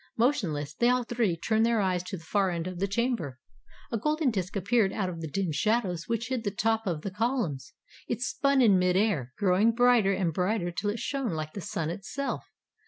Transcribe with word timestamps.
Motionless, 0.17 0.73
they 0.73 0.89
all 0.89 1.03
three 1.03 1.37
turned 1.37 1.63
their 1.63 1.79
eyes 1.79 2.01
to 2.05 2.17
the 2.17 2.23
far 2.23 2.49
end 2.49 2.65
of 2.65 2.79
the 2.79 2.87
chamber. 2.87 3.37
A 3.91 3.99
golden 3.99 4.31
disk 4.31 4.55
appeared 4.55 4.91
out 4.91 5.09
of 5.09 5.21
the 5.21 5.27
dim 5.27 5.51
shadows 5.51 6.07
which 6.07 6.29
hid 6.29 6.43
the 6.43 6.49
top 6.49 6.87
of 6.87 7.03
the 7.03 7.11
columns; 7.11 7.73
it 8.07 8.19
spun 8.19 8.63
in 8.63 8.79
mid 8.79 8.95
air, 8.97 9.31
growing 9.37 9.71
brighter 9.71 10.11
and 10.13 10.33
brighter 10.33 10.71
till 10.71 10.89
it 10.89 10.97
shone 10.97 11.33
like 11.33 11.53
the 11.53 11.61
sun 11.61 11.91
itself. 11.91 12.49